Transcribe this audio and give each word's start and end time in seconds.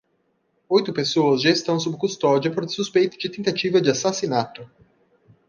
Oito 0.67 0.91
pessoas 0.91 1.43
já 1.43 1.51
estão 1.51 1.79
sob 1.79 1.95
custódia 1.95 2.49
por 2.51 2.67
suspeita 2.67 3.15
de 3.19 3.29
tentativa 3.29 3.79
de 3.79 3.91
assassinato. 3.91 4.67